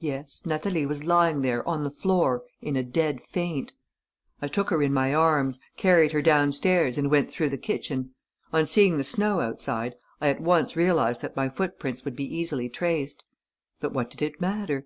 Yes, 0.00 0.42
Natalie 0.44 0.84
was 0.84 1.06
lying 1.06 1.40
there, 1.40 1.66
on 1.66 1.84
the 1.84 1.90
floor, 1.90 2.42
in 2.60 2.76
a 2.76 2.82
dead 2.82 3.22
faint. 3.22 3.72
I 4.42 4.46
took 4.46 4.68
her 4.68 4.82
in 4.82 4.92
my 4.92 5.14
arms, 5.14 5.58
carried 5.78 6.12
her 6.12 6.20
downstairs 6.20 6.98
and 6.98 7.10
went 7.10 7.30
through 7.30 7.48
the 7.48 7.56
kitchen. 7.56 8.10
On 8.52 8.66
seeing 8.66 8.98
the 8.98 9.04
snow 9.04 9.40
outside, 9.40 9.94
I 10.20 10.28
at 10.28 10.38
once 10.42 10.76
realized 10.76 11.22
that 11.22 11.34
my 11.34 11.48
footprints 11.48 12.04
would 12.04 12.14
be 12.14 12.24
easily 12.30 12.68
traced. 12.68 13.24
But 13.80 13.94
what 13.94 14.10
did 14.10 14.20
it 14.20 14.38
matter? 14.38 14.78